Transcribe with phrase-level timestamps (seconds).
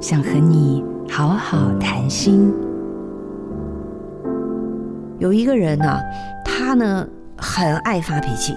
[0.00, 2.50] 想和你好好谈心。
[5.18, 6.00] 有一个人呢、
[6.42, 7.06] 他呢
[7.36, 8.56] 很爱发脾气，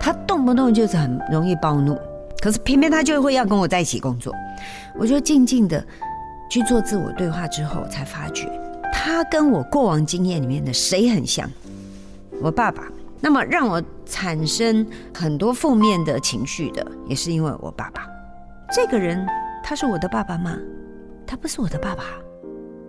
[0.00, 1.96] 他动不动就是很容易暴怒，
[2.40, 4.34] 可是偏偏他就会要跟我在一起工作。
[4.98, 5.84] 我就静静的
[6.50, 8.50] 去做自我对话之后，才发觉
[8.92, 11.48] 他跟我过往经验里面的谁很像？
[12.42, 12.82] 我爸爸。
[13.24, 18.04] 那么让我产生很多负面的情绪的，也是因为我爸爸。
[18.74, 19.24] 这个人
[19.72, 20.54] 他是我的爸爸吗？
[21.26, 22.04] 他不是我的爸爸。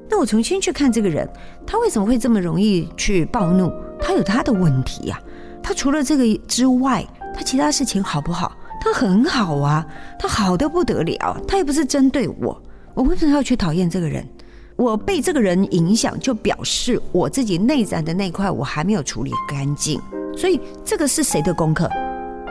[0.10, 1.26] 那我重新去看这个人，
[1.66, 3.72] 他为什么会这么容易去暴怒？
[3.98, 5.18] 他有他的问题呀。
[5.64, 8.52] 他除了这个之外，他其他事情好不好？
[8.82, 9.88] 他很好啊，
[10.20, 11.42] 他好的不得了。
[11.48, 12.62] 他又不是针对我，
[12.94, 14.28] 我为什么要去讨厌这个人？
[14.76, 20.02] 我被这个人影响，就表示我自己内在的那块我还没有处理干净。
[20.36, 21.90] 所以这个是谁的功课？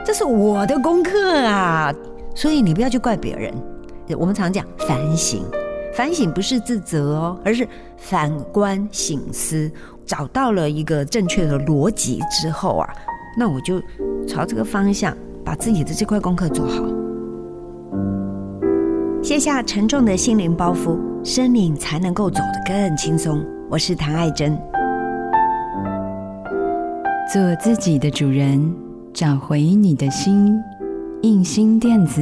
[0.03, 1.93] 这是我的功课啊！
[2.33, 3.53] 所以你不要去怪别人。
[4.17, 5.43] 我们常讲反省，
[5.93, 9.71] 反省不是自责哦，而是反观省思，
[10.05, 12.89] 找到了一个正确的逻辑之后啊，
[13.37, 13.81] 那我就
[14.27, 16.83] 朝这个方向把自己的这块功课做好，
[19.23, 23.43] 卸下沉重的心灵包袱，生命才能够走得更轻松。
[23.69, 24.59] 我是唐爱珍。
[27.31, 28.71] 做自己的主人，
[29.13, 30.61] 找回你的心。
[31.23, 32.21] 印心电子，